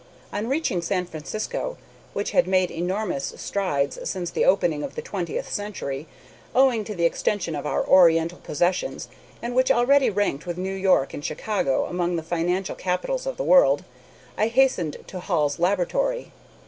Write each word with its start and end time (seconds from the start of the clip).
On 0.33 0.47
reaching 0.47 0.81
San 0.81 1.05
Francisco, 1.05 1.77
which 2.13 2.31
had 2.31 2.47
made 2.47 2.71
enormous 2.71 3.35
strides 3.37 3.99
since 4.09 4.31
the 4.31 4.45
opening 4.45 4.81
of 4.81 4.95
the 4.95 5.01
twentieth 5.03 5.53
century, 5.53 6.07
owing 6.55 6.83
to 6.85 6.95
the 6.95 7.05
extension 7.05 7.53
of 7.55 7.67
our 7.67 7.85
Oriental 7.85 8.39
possessions, 8.39 9.09
and 9.43 9.53
which 9.53 9.69
already 9.69 10.09
ranked 10.09 10.47
with 10.47 10.57
New 10.57 10.73
York 10.73 11.13
and 11.13 11.23
Chicago 11.23 11.85
among 11.85 12.15
the 12.15 12.23
financial 12.23 12.73
capitals 12.73 13.27
of 13.27 13.37
the 13.37 13.43
world, 13.43 13.83
I 14.39 14.47
hastened 14.47 14.97
to 15.05 15.19
Hall's 15.19 15.59
laboratory. 15.59 16.31